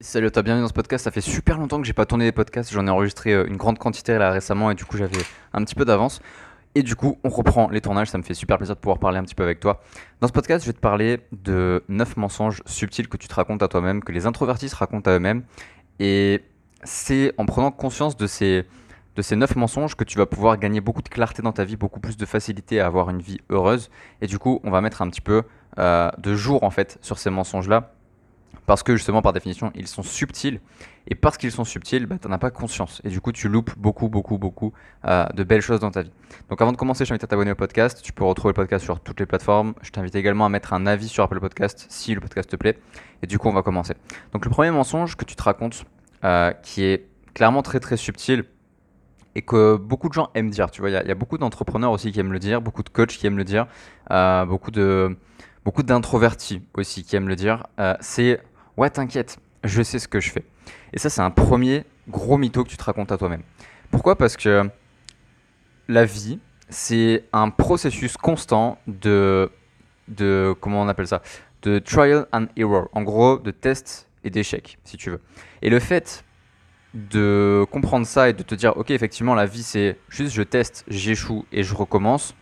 [0.00, 1.04] Salut toi, bienvenue dans ce podcast.
[1.04, 2.70] Ça fait super longtemps que j'ai pas tourné des podcasts.
[2.70, 5.22] J'en ai enregistré euh, une grande quantité là récemment et du coup j'avais
[5.54, 6.20] un petit peu d'avance.
[6.74, 8.08] Et du coup, on reprend les tournages.
[8.08, 9.80] Ça me fait super plaisir de pouvoir parler un petit peu avec toi.
[10.20, 13.62] Dans ce podcast, je vais te parler de 9 mensonges subtils que tu te racontes
[13.62, 15.44] à toi-même, que les introvertis se racontent à eux-mêmes.
[15.98, 16.44] Et
[16.84, 18.66] c'est en prenant conscience de ces,
[19.14, 21.76] de ces 9 mensonges que tu vas pouvoir gagner beaucoup de clarté dans ta vie,
[21.76, 23.88] beaucoup plus de facilité à avoir une vie heureuse.
[24.20, 25.44] Et du coup, on va mettre un petit peu
[25.78, 27.95] euh, de jour en fait sur ces mensonges-là
[28.66, 30.60] parce que justement, par définition, ils sont subtils.
[31.08, 33.00] Et parce qu'ils sont subtils, bah, tu n'en as pas conscience.
[33.04, 34.72] Et du coup, tu loupes beaucoup, beaucoup, beaucoup
[35.04, 36.10] euh, de belles choses dans ta vie.
[36.50, 38.02] Donc avant de commencer, je t'invite à t'abonner au podcast.
[38.02, 39.74] Tu peux retrouver le podcast sur toutes les plateformes.
[39.82, 42.76] Je t'invite également à mettre un avis sur Apple Podcast si le podcast te plaît.
[43.22, 43.94] Et du coup, on va commencer.
[44.32, 45.84] Donc le premier mensonge que tu te racontes,
[46.24, 48.44] euh, qui est clairement très, très subtil,
[49.36, 50.72] et que beaucoup de gens aiment dire.
[50.72, 53.08] Tu vois, il y, a beaucoup d'entrepreneurs aussi qui aiment le dire, beaucoup de coachs
[53.08, 53.66] qui aiment le dire,
[54.10, 55.16] euh, beaucoup de
[55.64, 57.66] beaucoup d'introvertis aussi qui aiment le dire.
[58.00, 58.40] c'est
[58.76, 60.44] Ouais, t'inquiète, je sais ce que je fais.
[60.92, 63.42] Et ça, c'est un premier gros mytho que tu te racontes à toi-même.
[63.90, 64.16] Pourquoi?
[64.16, 64.68] Parce que
[65.88, 69.50] la vie, c'est un processus constant de,
[70.08, 70.54] de.
[70.60, 71.22] Comment on appelle ça?
[71.62, 72.88] De trial and error.
[72.92, 75.20] En gros, de tests et d'échecs, si tu veux.
[75.62, 76.24] Et le fait
[76.94, 80.84] de comprendre ça et de te dire, ok, effectivement, la vie, c'est juste je teste,
[80.88, 82.34] j'échoue et je recommence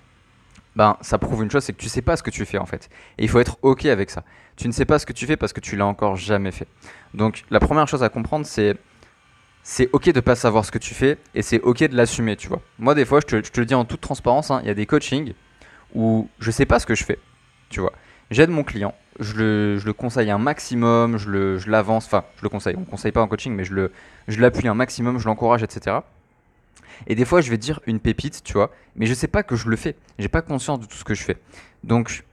[0.77, 2.67] ben, ça prouve une chose, c'est que tu sais pas ce que tu fais en
[2.67, 2.89] fait.
[3.19, 4.25] Et il faut être OK avec ça.
[4.57, 6.69] Tu ne sais pas ce que tu fais parce que tu l'as encore jamais fait.
[7.13, 8.77] Donc la première chose à comprendre, c'est
[9.63, 12.49] c'est OK de pas savoir ce que tu fais et c'est OK de l'assumer, tu
[12.49, 12.61] vois.
[12.79, 14.85] Moi, des fois, je te, le dis en toute transparence, hein, il y a des
[14.85, 15.33] coachings
[15.95, 17.19] où je sais pas ce que je fais,
[17.71, 17.93] tu vois.
[18.31, 22.51] J'aide mon client, je le, je le, conseille un maximum, je l'avance, enfin, je le
[22.51, 23.75] conseille, on ne conseille pas en coaching, mais je
[24.41, 25.99] l'appuie je un maximum, je l'encourage, etc.
[27.07, 29.57] Et des fois, je vais dire une pépite, tu vois, mais je sais pas que
[29.57, 29.97] je le fais.
[30.19, 31.37] J'ai pas conscience de tout ce que je fais.
[31.83, 32.25] Donc,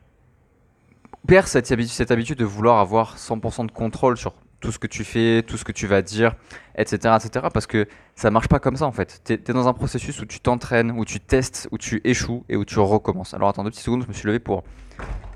[1.27, 5.03] perds cette, cette habitude de vouloir avoir 100% de contrôle sur tout ce que tu
[5.03, 6.35] fais, tout ce que tu vas dire,
[6.77, 7.15] etc.
[7.17, 7.47] etc.
[7.51, 9.21] parce que ça marche pas comme ça en fait.
[9.25, 12.55] Tu es, dans un processus où tu t'entraînes, où tu testes, où tu échoues et
[12.55, 13.33] où tu recommences.
[13.33, 14.63] Alors attends deux petites secondes, je me suis levé pour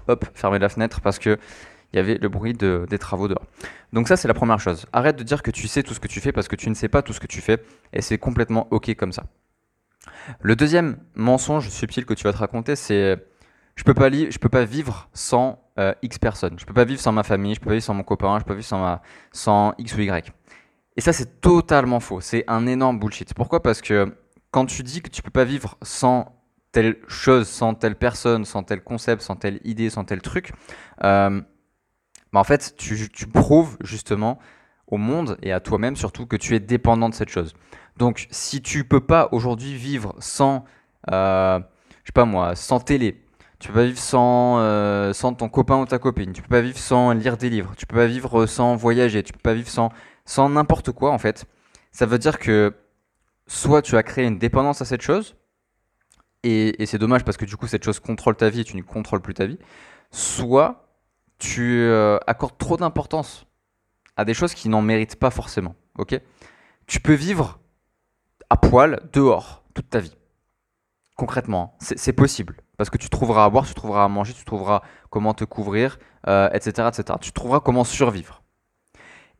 [0.07, 1.39] hop, fermer la fenêtre parce que
[1.95, 3.45] il y avait le bruit des travaux dehors.
[3.94, 4.85] Donc ça, c'est la première chose.
[4.91, 6.75] Arrête de dire que tu sais tout ce que tu fais parce que tu ne
[6.75, 7.63] sais pas tout ce que tu fais
[7.94, 9.23] et c'est complètement OK comme ça.
[10.41, 13.25] Le deuxième mensonge subtil que tu vas te raconter, c'est
[13.78, 16.59] je peux pas je peux pas vivre sans euh, X personnes.
[16.59, 18.44] Je peux pas vivre sans ma famille, je peux pas vivre sans mon copain, je
[18.44, 19.01] peux pas vivre sans, ma,
[19.31, 20.34] sans X ou Y.
[20.97, 22.19] Et ça, c'est totalement faux.
[22.19, 23.34] C'est un énorme bullshit.
[23.34, 23.63] Pourquoi?
[23.63, 24.13] Parce que
[24.51, 26.41] quand tu dis que tu peux pas vivre sans
[26.73, 30.51] telle chose, sans telle personne, sans tel concept, sans telle idée, sans tel truc,
[31.05, 31.41] euh,
[32.40, 34.40] en fait, tu, prouves justement
[34.88, 37.53] au monde et à toi-même surtout que tu es dépendant de cette chose.
[37.97, 40.66] Donc, si tu peux pas aujourd'hui vivre sans,
[41.12, 41.59] euh,
[42.03, 43.23] je sais pas moi, sans télé,
[43.59, 46.62] tu peux pas vivre sans, euh, sans ton copain ou ta copine, tu peux pas
[46.62, 49.69] vivre sans lire des livres, tu peux pas vivre sans voyager, tu peux pas vivre
[49.69, 49.90] sans,
[50.25, 51.46] sans n'importe quoi en fait.
[51.91, 52.73] Ça veut dire que
[53.47, 55.35] soit tu as créé une dépendance à cette chose,
[56.44, 58.75] et, et c'est dommage parce que du coup cette chose contrôle ta vie et tu
[58.75, 59.57] ne contrôles plus ta vie,
[60.12, 60.84] soit
[61.38, 63.46] tu euh, accordes trop d'importance
[64.18, 65.75] à des choses qui n'en méritent pas forcément.
[65.97, 66.19] Ok?
[66.88, 67.59] Tu peux vivre
[68.50, 70.16] à poil dehors toute ta vie.
[71.16, 71.85] Concrètement, hein.
[71.96, 72.57] c'est possible.
[72.78, 75.97] Parce que tu trouveras à boire, tu trouveras à manger, tu trouveras comment te couvrir,
[76.25, 77.03] etc., euh, etc.
[77.22, 78.44] Tu trouveras comment survivre.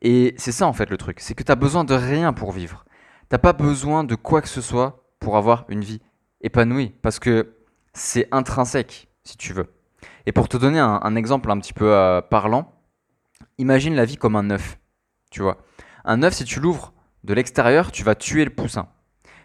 [0.02, 1.20] Et c'est ça en fait le truc.
[1.20, 2.84] C'est que tu as besoin de rien pour vivre.
[3.28, 6.00] T'as pas besoin de quoi que ce soit pour avoir une vie
[6.40, 6.94] épanouie.
[7.02, 7.56] Parce que
[7.92, 9.75] c'est intrinsèque, si tu veux.
[10.26, 12.72] Et pour te donner un, exemple un petit peu euh, parlant,
[13.58, 14.78] imagine la vie comme un œuf.
[15.30, 15.58] Tu vois,
[16.04, 16.92] un œuf, si tu l'ouvres
[17.24, 18.88] de l'extérieur, tu vas tuer le poussin.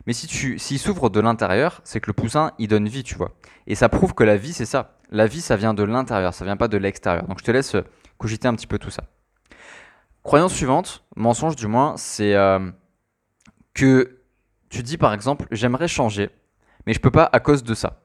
[0.08, 3.16] Mais si tu, s'il s'ouvre de l'intérieur, c'est que le poussin, il donne vie, tu
[3.16, 3.32] vois.
[3.68, 4.98] Et ça prouve que la vie, c'est ça.
[5.12, 7.28] La vie, ça vient de l'intérieur, ça vient pas de l'extérieur.
[7.28, 7.84] Donc je te laisse euh,
[8.18, 9.04] cogiter un petit peu tout ça.
[10.24, 12.72] Croyance suivante, mensonge du moins, c'est euh,
[13.74, 14.20] que
[14.70, 16.30] tu dis par exemple, j'aimerais changer,
[16.86, 18.04] mais je peux pas à cause de ça.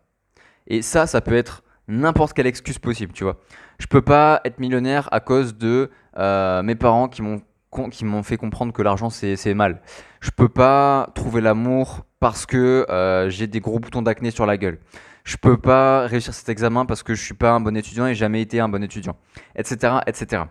[0.66, 3.40] Et ça, ça peut être n'importe quelle excuse possible, tu vois.
[3.78, 7.42] Je peux pas être millionnaire à cause de euh, mes parents qui m'ont
[7.90, 9.82] qui m'ont fait comprendre que l'argent c'est mal.
[10.20, 14.56] Je peux pas trouver l'amour parce que euh, j'ai des gros boutons d'acné sur la
[14.56, 14.78] gueule.
[15.24, 18.14] Je peux pas réussir cet examen parce que je suis pas un bon étudiant et
[18.14, 19.16] jamais été un bon étudiant,
[19.56, 20.44] etc., etc.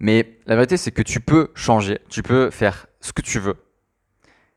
[0.00, 3.56] Mais la vérité c'est que tu peux changer, tu peux faire ce que tu veux.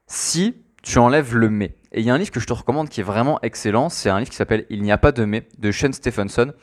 [0.08, 1.76] Si tu enlèves le mais.
[1.94, 3.90] Et il y a un livre que je te recommande qui est vraiment excellent.
[3.90, 6.54] C'est un livre qui s'appelle Il n'y a pas de mais de Sean Stephenson.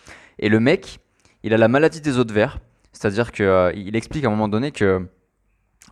[0.40, 0.98] Et le mec,
[1.44, 2.58] il a la maladie des de verre.
[2.92, 5.06] C'est-à-dire qu'il euh, explique à un moment donné que,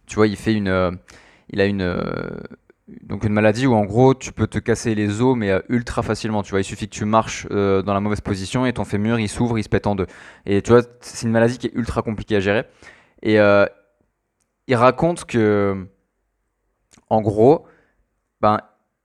[0.06, 0.90] tu vois, il fait une, euh,
[1.50, 2.02] il a une, euh,
[3.04, 6.42] donc une maladie où en gros tu peux te casser les os mais ultra facilement.
[6.42, 9.28] Tu vois, il suffit que tu marches dans la mauvaise position et ton fémur il
[9.28, 10.06] s'ouvre, il se pète en deux.
[10.46, 12.64] Et tu vois, c'est une maladie qui est ultra compliquée à gérer.
[13.22, 15.86] Et il raconte que,
[17.08, 17.66] en gros,
[18.40, 18.58] ben,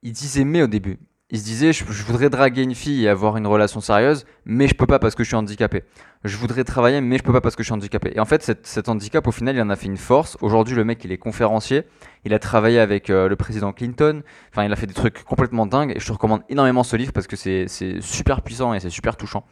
[0.04, 1.00] il disait mais au début.
[1.30, 4.76] Il se disait, je, voudrais draguer une fille et avoir une relation sérieuse, mais je
[4.76, 5.84] peux pas parce que je suis handicapé.
[6.24, 8.12] Je voudrais travailler, mais je peux pas parce que je suis handicapé.
[8.16, 10.38] Et en fait, cet, handicap, au final, il en a fait une force.
[10.42, 11.86] Aujourd'hui, le mec, il est conférencier.
[12.24, 14.22] Il a travaillé avec euh, le président Clinton.
[14.52, 15.94] Enfin, il a fait des trucs complètement dingues.
[15.96, 17.66] Et je te recommande énormément ce livre parce que c'est
[18.00, 19.44] super puissant et c'est super touchant.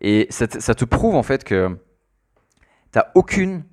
[0.00, 1.76] Et ça, te prouve en fait que
[2.90, 3.64] t'as aucune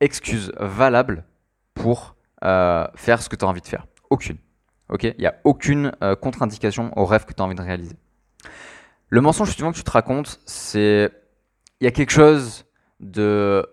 [0.00, 1.24] excuse valable
[1.74, 3.86] pour euh, faire ce que tu as envie de faire.
[4.08, 4.38] Aucune.
[4.90, 7.96] Ok Il n'y a aucune euh, contre-indication au rêve que tu as envie de réaliser.
[9.08, 11.10] Le mensonge que tu te racontes, c'est.
[11.80, 12.66] Il y a quelque chose
[13.00, 13.66] de,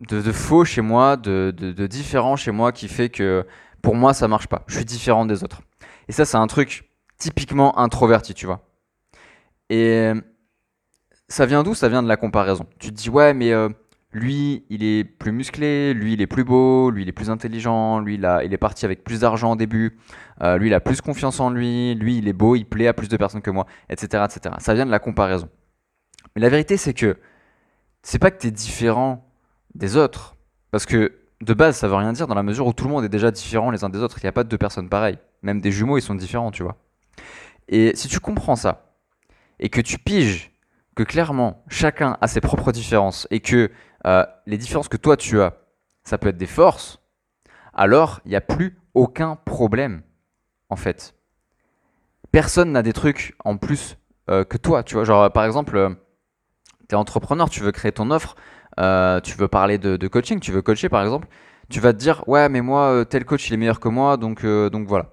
[0.00, 3.46] de, faux chez moi, de, de, différent chez moi qui fait que
[3.82, 4.62] pour moi ça marche pas.
[4.66, 5.60] Je suis différent des autres.
[6.08, 6.88] Et ça, c'est un truc
[7.18, 8.66] typiquement introverti, tu vois.
[9.68, 10.12] Et
[11.28, 11.74] ça vient d'où?
[11.74, 12.66] Ça vient de la comparaison.
[12.78, 13.52] Tu te dis, ouais, mais.
[13.52, 13.68] Euh,
[14.16, 18.00] lui, il est plus musclé, lui, il est plus beau, lui, il est plus intelligent,
[18.00, 19.98] lui, il, est parti avec plus d'argent au début,
[20.42, 22.94] euh, lui, il a plus confiance en lui, lui, il est beau, il plaît à
[22.94, 24.24] plus de personnes que moi, etc.
[24.24, 24.54] etc.
[24.58, 25.48] Ça vient de la comparaison.
[26.34, 27.18] Mais la vérité, c'est que
[28.02, 29.28] c'est pas que tu es différent
[29.74, 30.34] des autres,
[30.70, 33.04] parce que de base, ça veut rien dire dans la mesure où tout le monde
[33.04, 34.18] est déjà différent les uns des autres.
[34.22, 35.18] Il n'y a pas de deux personnes pareilles.
[35.42, 36.76] Même des jumeaux, ils sont différents, tu vois.
[37.68, 38.94] Et si tu comprends ça,
[39.60, 40.52] et que tu piges
[40.94, 43.70] que clairement chacun a ses propres différences et que
[44.06, 45.54] euh, les différences que toi tu as,
[46.04, 47.00] ça peut être des forces,
[47.74, 50.02] alors il n'y a plus aucun problème
[50.68, 51.14] en fait.
[52.30, 53.96] Personne n'a des trucs en plus
[54.30, 55.04] euh, que toi, tu vois.
[55.04, 55.90] Genre par exemple, euh,
[56.88, 58.36] tu es entrepreneur, tu veux créer ton offre,
[59.22, 61.26] tu veux parler de, de, coaching, tu veux coacher par exemple,
[61.68, 64.46] tu vas te dire ouais mais moi tel coach il est meilleur que moi donc,
[64.46, 65.10] donc voilà.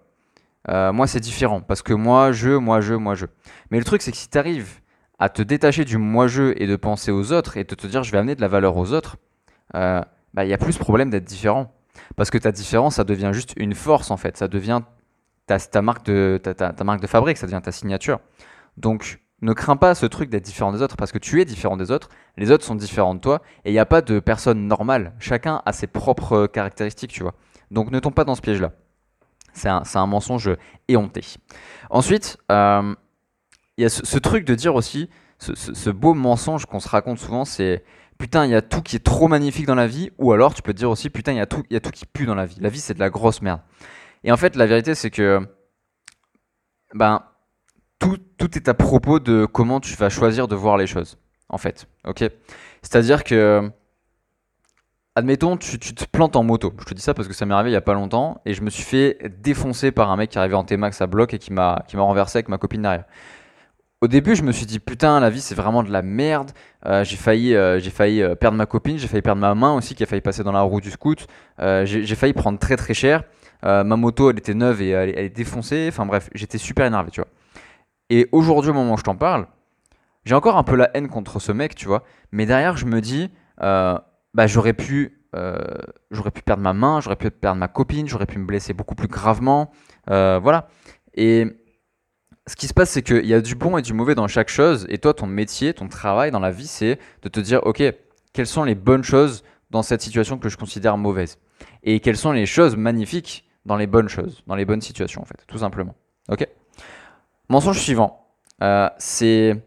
[0.91, 3.25] moi c'est différent parce que moi je, moi je, moi je.
[3.71, 4.82] Mais le truc c'est que si tu arrives
[5.23, 8.11] à te détacher du moi-je et de penser aux autres et de te dire je
[8.11, 9.15] vais amener de la valeur aux autres,
[9.73, 10.01] euh,
[10.33, 11.73] bah, il y a plus problème d'être différent.
[12.17, 14.35] Parce que ta différence, ça devient juste une force en fait.
[14.35, 14.81] Ça devient
[15.45, 18.19] ta, marque, de, ta, marque de fabrique, ça devient ta signature.
[18.75, 21.77] Donc ne crains pas ce truc d'être différent des autres parce que tu es différent
[21.77, 24.67] des autres, les autres sont différents de toi et il n'y a pas de personne
[24.67, 25.13] normale.
[25.19, 27.35] Chacun a ses propres caractéristiques, tu vois.
[27.71, 28.73] Donc ne tombe pas dans ce piège-là.
[29.53, 30.51] C'est un, un, mensonge
[30.89, 31.23] éhonté.
[31.89, 32.93] Ensuite, euh,
[33.77, 35.09] y a ce, truc de dire aussi,
[35.39, 37.83] ce, beau mensonge qu'on se raconte souvent, c'est
[38.17, 40.61] putain, il y a tout qui est trop magnifique dans la vie, ou alors tu
[40.61, 42.35] peux te dire aussi putain, il y, a tout, y a tout qui pue dans
[42.35, 42.57] la vie.
[42.59, 43.61] La vie, c'est de la grosse merde.
[44.23, 45.47] Et en fait, la vérité, c'est que
[46.93, 47.23] ben,
[47.99, 51.17] tout, tout est à propos de comment tu vas choisir de voir les choses,
[51.49, 51.87] en fait.
[52.05, 52.23] Ok?
[52.81, 53.71] C'est-à-dire que
[55.15, 56.73] Admettons, tu, te plantes en moto.
[56.79, 58.55] Je te dis ça parce que ça m'est arrivé il y a pas longtemps et
[58.55, 61.39] je me suis fait défoncer par un mec qui arrivait en T-Max à bloc et
[61.39, 63.05] qui m'a renversé avec ma copine derrière.
[64.03, 66.51] Au début, je me suis dit putain, la vie c'est vraiment de la merde.
[66.85, 69.73] Euh, j'ai failli, euh, j'ai failli euh, perdre ma copine, j'ai failli perdre ma main
[69.75, 71.25] aussi qui a failli passer dans la roue du scout.
[71.57, 73.23] j'ai failli prendre très très cher.
[73.63, 75.85] ma moto, elle était neuve et elle, est défoncée.
[75.87, 77.29] Enfin bref, j'étais super énervé, tu vois.
[78.09, 79.47] Et aujourd'hui, au moment où je t'en parle,
[80.25, 82.03] j'ai encore un peu la haine contre ce mec, tu vois.
[82.33, 85.23] Mais derrière, je me dis, bah j'aurais pu,
[86.11, 88.95] j'aurais pu perdre ma main, j'aurais pu perdre ma copine, j'aurais pu me blesser beaucoup
[88.95, 89.71] plus gravement,
[90.07, 90.67] voilà.
[91.15, 91.62] Et
[92.47, 94.49] ce qui se passe, c'est qu'il y a du bon et du mauvais dans chaque
[94.49, 94.85] chose.
[94.89, 97.81] Et toi, ton métier, ton travail dans la vie, c'est de te dire, OK,
[98.33, 101.37] quelles sont les bonnes choses dans cette situation que je considère mauvaise?
[101.83, 105.25] Et quelles sont les choses magnifiques dans les bonnes choses, dans les bonnes situations, en
[105.25, 105.95] fait, tout simplement.
[106.29, 106.47] OK?
[107.49, 108.27] Mensonge suivant,
[108.61, 109.63] euh, c'est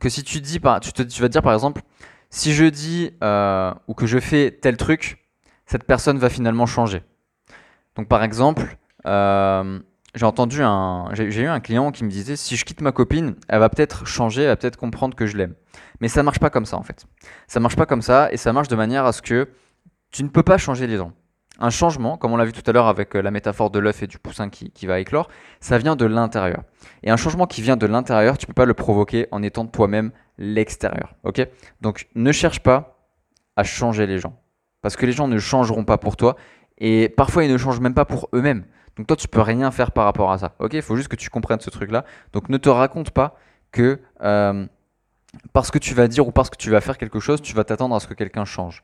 [0.00, 1.82] que si tu dis, tu, vas te dire par exemple,
[2.30, 5.18] si je dis euh, ou que je fais tel truc,
[5.66, 7.02] cette personne va finalement changer.
[7.96, 9.80] Donc par exemple, euh,
[10.14, 13.36] j'ai entendu un, j'ai eu un client qui me disait si je quitte ma copine,
[13.48, 15.54] elle va peut-être changer, elle va peut-être comprendre que je l'aime.
[16.00, 17.06] Mais ça marche pas comme ça en fait.
[17.46, 19.48] Ça marche pas comme ça et ça marche de manière à ce que
[20.10, 21.12] tu ne peux pas changer les gens.
[21.60, 24.02] Un changement, comme on l'a vu tout à l'heure avec euh, la métaphore de l'œuf
[24.04, 25.28] et du poussin qui, qui, va éclore,
[25.60, 26.62] ça vient de l'intérieur.
[27.02, 30.12] Et un changement qui vient de l'intérieur, tu peux pas le provoquer en étant toi-même
[30.38, 31.16] l'extérieur.
[31.24, 31.46] Ok?
[31.80, 33.10] Donc ne cherche pas
[33.56, 34.40] à changer les gens.
[34.82, 36.36] Parce que les gens ne changeront pas pour toi.
[36.78, 38.64] Et parfois ils ne changent même pas pour eux-mêmes.
[38.98, 40.54] Donc toi, tu peux rien faire par rapport à ça.
[40.58, 42.04] Ok, il faut juste que tu comprennes ce truc-là.
[42.32, 43.36] Donc ne te raconte pas
[43.70, 44.66] que euh,
[45.52, 47.64] parce que tu vas dire ou parce que tu vas faire quelque chose, tu vas
[47.64, 48.82] t'attendre à ce que quelqu'un change.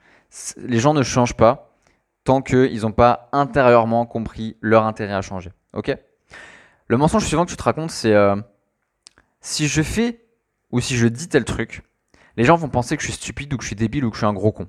[0.57, 1.75] Les gens ne changent pas
[2.23, 5.51] tant qu'ils n'ont pas intérieurement compris leur intérêt à changer.
[5.73, 5.97] Ok?
[6.87, 8.37] Le mensonge suivant que tu te racontes, c'est euh,
[9.41, 10.25] si je fais
[10.71, 11.83] ou si je dis tel truc,
[12.37, 14.17] les gens vont penser que je suis stupide ou que je suis débile ou que
[14.17, 14.69] je suis un gros con.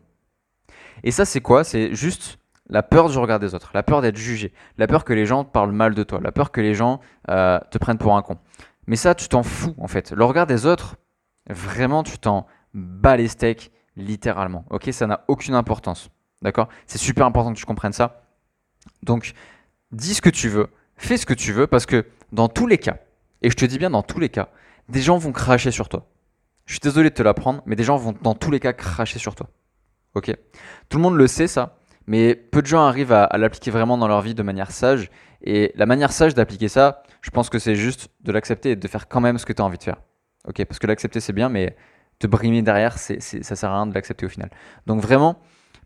[1.03, 1.63] Et ça, c'est quoi?
[1.63, 5.13] C'est juste la peur du regard des autres, la peur d'être jugé, la peur que
[5.13, 8.15] les gens parlent mal de toi, la peur que les gens euh, te prennent pour
[8.15, 8.37] un con.
[8.87, 10.11] Mais ça, tu t'en fous en fait.
[10.11, 10.95] Le regard des autres,
[11.49, 14.65] vraiment, tu t'en bats les steaks littéralement.
[14.69, 16.09] Ok, ça n'a aucune importance.
[16.41, 16.67] D'accord?
[16.85, 18.23] C'est super important que tu comprennes ça.
[19.03, 19.33] Donc,
[19.91, 20.67] dis ce que tu veux,
[20.97, 22.97] fais ce que tu veux, parce que dans tous les cas,
[23.41, 24.49] et je te dis bien dans tous les cas,
[24.89, 26.07] des gens vont cracher sur toi.
[26.65, 29.19] Je suis désolé de te l'apprendre, mais des gens vont dans tous les cas cracher
[29.19, 29.49] sur toi.
[30.15, 30.35] Ok?
[30.89, 34.07] Tout le monde le sait ça, mais peu de gens arrivent à, l'appliquer vraiment dans
[34.07, 35.09] leur vie de manière sage.
[35.41, 38.87] Et la manière sage d'appliquer ça, je pense que c'est juste de l'accepter et de
[38.87, 40.01] faire quand même ce que tu as envie de faire.
[40.47, 41.75] Ok Parce que l'accepter c'est bien, mais
[42.19, 44.49] te brimer derrière, c'est, ça sert à rien de l'accepter au final.
[44.85, 45.39] Donc vraiment,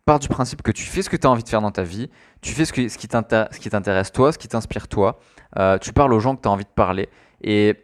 [0.05, 1.83] pars du principe que tu fais ce que tu as envie de faire dans ta
[1.83, 2.09] vie,
[2.41, 5.19] tu fais ce, ce qui t'intéresse toi, ce qui t'inspire toi,
[5.57, 7.09] euh, tu parles aux gens que tu as envie de parler,
[7.41, 7.75] et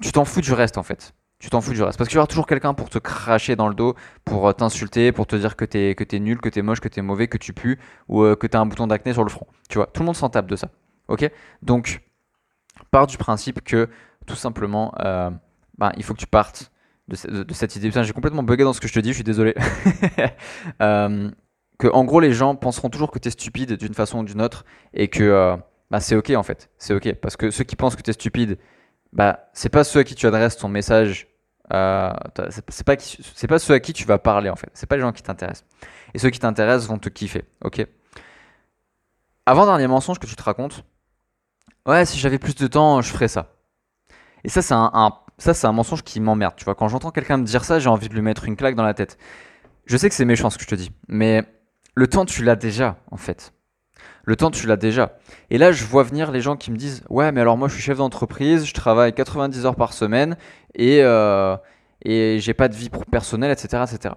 [0.00, 1.14] tu t'en fous du reste en fait.
[1.42, 1.98] Tu t'en fous du reste.
[1.98, 3.94] Parce qu'il y aura toujours quelqu'un pour te cracher dans le dos,
[4.24, 7.02] pour euh, t'insulter, pour te dire que t'es, que nul, que t'es moche, que t'es
[7.02, 9.46] mauvais, que tu pues, ou euh, que t'as un bouton d'acné sur le front.
[9.68, 10.70] Tu vois, tout le monde s'en tape de ça.
[11.08, 11.28] Ok?
[11.60, 12.00] Donc,
[12.90, 13.90] pars du principe que,
[14.24, 14.94] tout simplement,
[15.78, 16.70] ben, il faut que tu partes
[17.08, 17.16] de,
[17.52, 17.90] cette idée.
[17.90, 19.54] j'ai complètement bugué dans ce que je te dis, je suis désolé.
[21.82, 24.40] que en gros les gens penseront toujours que tu es stupide d'une façon ou d'une
[24.40, 25.56] autre et que euh,
[25.90, 28.12] bah, c'est ok en fait, c'est ok parce que ceux qui pensent que tu es
[28.12, 28.56] stupide,
[29.12, 31.26] bah c'est pas ceux à qui tu adresses ton message,
[31.72, 32.12] euh,
[32.68, 35.12] c'est pas pas ceux à qui tu vas parler en fait, c'est pas les gens
[35.12, 35.64] qui t'intéressent
[36.14, 37.86] et ceux qui t'intéressent vont te kiffer, ok.
[39.46, 40.84] Avant dernier mensonge que tu te racontes,
[41.86, 43.54] ouais si j'avais plus de temps je ferais ça.
[44.44, 46.74] Et ça c'est un, ça c'est un mensonge qui m'emmerde, tu vois.
[46.74, 48.94] Quand j'entends quelqu'un me dire ça, j'ai envie de lui mettre une claque dans la
[48.94, 49.18] tête.
[49.86, 51.44] Je sais que c'est méchant ce que je te dis, mais
[51.94, 53.52] le temps, tu l'as déjà, en fait.
[54.24, 55.18] Le temps, tu l'as déjà.
[55.50, 57.74] Et là, je vois venir les gens qui me disent Ouais, mais alors moi, je
[57.74, 60.36] suis chef d'entreprise, je travaille 90 heures par semaine
[60.74, 61.56] et, euh,
[62.04, 63.84] et j'ai pas de vie personnelle, etc.
[63.90, 64.14] etc.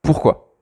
[0.00, 0.56] Pourquoi?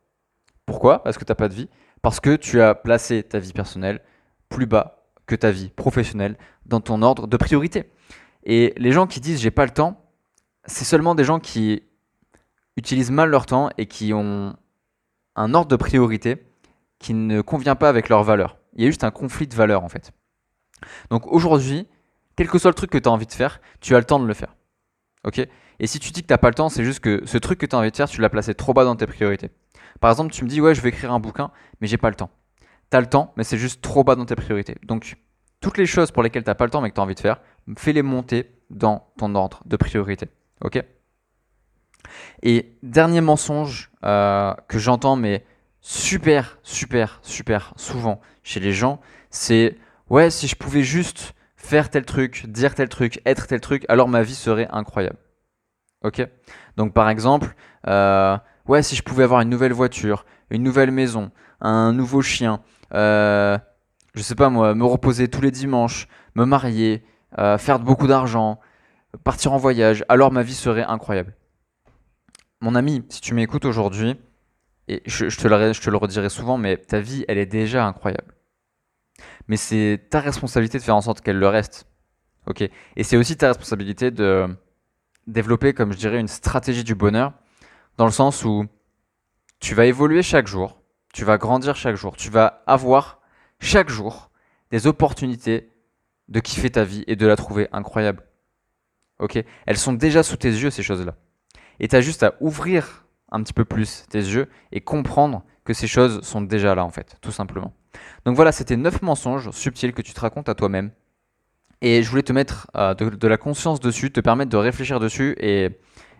[0.66, 1.02] Pourquoi?
[1.02, 1.68] Parce que tu n'as pas de vie.
[2.02, 4.00] Parce que tu as placé ta vie personnelle
[4.48, 7.92] plus bas que ta vie professionnelle dans ton ordre de priorité.
[8.44, 10.00] Et les gens qui disent J'ai pas le temps,
[10.64, 11.82] c'est seulement des gens qui
[12.76, 14.56] utilisent mal leur temps et qui ont
[15.36, 16.46] un ordre de priorité
[16.98, 18.59] qui ne convient pas avec leurs valeurs.
[18.74, 20.12] Il y a juste un conflit de valeurs en fait.
[21.10, 21.86] Donc aujourd'hui,
[22.36, 24.20] quel que soit le truc que tu as envie de faire, tu as le temps
[24.20, 24.56] de le faire.
[25.24, 25.46] Ok?
[25.80, 27.58] Et si tu dis que tu n'as pas le temps, c'est juste que ce truc
[27.58, 29.50] que tu as envie de faire, tu l'as placé trop bas dans tes priorités.
[30.00, 31.50] Par exemple, tu me dis ouais, je vais écrire un bouquin,
[31.80, 32.30] mais j'ai pas le temps.
[32.90, 34.76] Tu as le temps, mais c'est juste trop bas dans tes priorités.
[34.82, 35.16] Donc
[35.60, 37.14] toutes les choses pour lesquelles tu n'as pas le temps mais que tu as envie
[37.14, 37.40] de faire,
[37.76, 40.28] fais-les monter dans ton ordre de priorité.
[40.62, 40.82] Ok?
[42.42, 45.44] Et dernier mensonge euh, que j'entends, mais
[45.80, 49.76] super, super, super souvent chez les gens, c'est
[50.08, 54.08] ouais, si je pouvais juste faire tel truc, dire tel truc, être tel truc, alors
[54.08, 55.18] ma vie serait incroyable.
[56.02, 56.26] Ok?
[56.76, 57.54] Donc par exemple,
[57.86, 62.60] euh, ouais, si je pouvais avoir une nouvelle voiture, une nouvelle maison, un nouveau chien,
[62.94, 63.58] euh,
[64.14, 67.04] je sais pas moi, me reposer tous les dimanches, me marier,
[67.38, 68.58] euh, faire beaucoup d'argent,
[69.24, 71.34] partir en voyage, alors ma vie serait incroyable.
[72.60, 74.18] Mon ami, si tu m'écoutes aujourd'hui,
[74.90, 78.34] et je, te le, redirai souvent, mais ta vie, elle est déjà incroyable.
[79.46, 81.86] Mais c'est ta responsabilité de faire en sorte qu'elle le reste.
[82.46, 82.62] Ok?
[82.62, 84.48] Et c'est aussi ta responsabilité de
[85.28, 87.32] développer, comme je dirais, une stratégie du bonheur,
[87.98, 88.66] dans le sens où
[89.60, 90.82] tu vas évoluer chaque jour,
[91.12, 93.20] tu vas grandir chaque jour, tu vas avoir
[93.60, 94.32] chaque jour
[94.72, 95.70] des opportunités
[96.28, 98.24] de kiffer ta vie et de la trouver incroyable.
[99.20, 99.40] Ok?
[99.66, 101.14] Elles sont déjà sous tes yeux, ces choses-là.
[101.78, 105.72] Et tu as juste à ouvrir un petit peu plus tes yeux et comprendre que
[105.72, 107.72] ces choses sont déjà là en fait, tout simplement.
[108.24, 110.90] Donc voilà, c'était 9 mensonges subtils que tu te racontes à toi-même.
[111.82, 115.34] Et je voulais te mettre euh, de, la conscience dessus, te permettre de réfléchir dessus
[115.38, 115.70] et,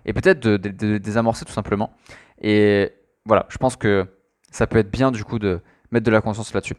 [0.07, 1.93] peut-être de, de, désamorcer tout simplement.
[2.41, 2.93] Et
[3.27, 4.07] voilà, je pense que
[4.51, 6.77] ça peut être bien du coup de mettre de la conscience là-dessus.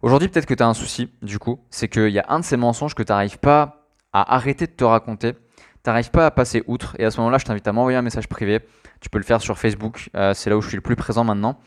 [0.00, 2.44] Aujourd'hui, peut-être que tu as un souci, du coup, c'est qu'il y a un de
[2.44, 5.34] ces mensonges que tu n'arrives pas à arrêter de te raconter
[5.82, 6.94] t'arrives pas à passer outre.
[6.98, 8.60] Et à ce moment-là, je t'invite à m'envoyer un message privé.
[9.02, 11.24] Tu peux le faire sur Facebook, euh, c'est là où je suis le plus présent
[11.24, 11.58] maintenant.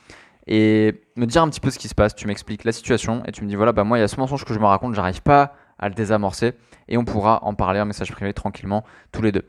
[0.48, 2.16] Et me dire un petit peu ce qui se passe.
[2.16, 4.18] Tu m'expliques la situation et tu me dis voilà, bah moi, il y a ce
[4.18, 6.54] mensonge que je me raconte, j'arrive pas à le désamorcer.
[6.88, 9.46] Et on pourra en parler en message privé tranquillement tous les deux.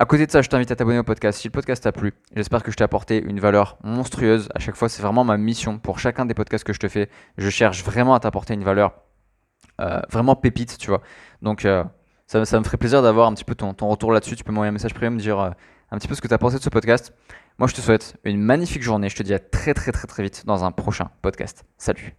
[0.00, 2.14] À côté de ça, je t'invite à t'abonner au podcast si le podcast t'a plu.
[2.34, 4.48] J'espère que je t'ai apporté une valeur monstrueuse.
[4.56, 7.10] À chaque fois, c'est vraiment ma mission pour chacun des podcasts que je te fais.
[7.38, 8.94] Je cherche vraiment à t'apporter une valeur
[9.80, 11.02] euh, vraiment pépite, tu vois.
[11.42, 11.84] Donc, euh,
[12.26, 14.36] ça, me ferait plaisir d'avoir un petit peu ton, ton retour là-dessus.
[14.36, 15.52] Tu peux m'envoyer un message privé, me dire
[15.90, 17.12] un petit peu ce que tu as pensé de ce podcast.
[17.58, 19.08] Moi, je te souhaite une magnifique journée.
[19.08, 21.64] Je te dis à très très très très vite dans un prochain podcast.
[21.78, 22.14] Salut